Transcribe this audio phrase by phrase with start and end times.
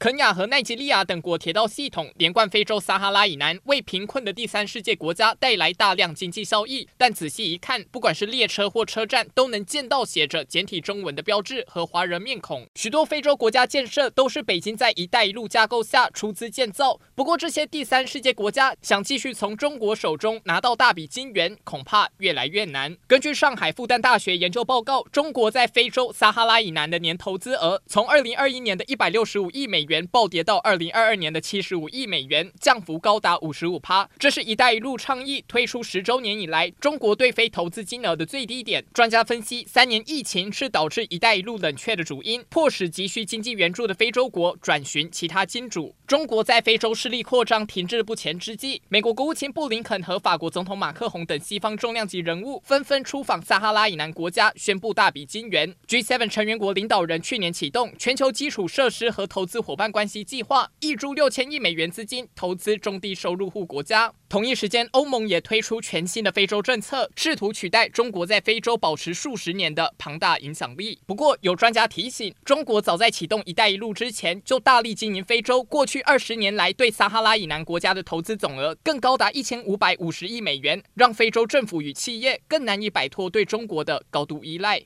[0.00, 6.88] 肯亚和奈及利亚等国铁道系统连贯非洲撒哈拉以南，为贫困的第三世界国家带来大量经济效益。
[6.96, 12.66] 但仔细一看，不管是列车或车站，都能见到写着简体中文的标志和华人面孔。
[12.76, 16.98] 许多非洲国家建设都是北京在“一带一路”架构下出资建造。
[17.14, 22.96] 不过，这些第三世界国家想继续从中国手中拿到大笔金元，恐怕越来越难。
[23.06, 29.89] 根据上海复旦大学研究报告，中国在非洲撒哈拉以南的年投资额，从二零二一年的一百六十五亿美元。
[29.90, 34.08] 元暴跌到二零二二年的七十五亿美元，降幅高达五十五趴。
[34.20, 38.84] 这是一带一路倡议推出十周年以来，中国对非投资金额的最低点。
[38.94, 45.92] 专家分析，三年疫情是导致一带一路冷却的主因，迫使急需经济援助的非洲国转寻其他金主。
[46.06, 55.74] 中国在非洲势力扩张停滞不前之际，美国国务卿布林肯和法国总统马克宏等西方重量级人物纷纷出访撒哈拉以南国家，宣布大笔金援。
[55.88, 59.79] G7 成员国领导人去年启动全球基础设施和投资伙伴。
[59.80, 64.12] 办关系计划挹注六千亿美元资金投资中低收入户国家。
[64.28, 70.98] 同一时间，欧盟也推出全新的非洲政策，试图取代中国在非洲保持数十年的庞大影响力。
[71.06, 75.62] 不过，有专家提醒，中国早在启动“一带一路”之前，就大力经营非洲。
[75.62, 84.82] 过去二十年来，对撒哈拉以南国家的投资总额更高达一千五百五十亿美元，让非洲政府与企业更难以摆脱对中国的高度依赖。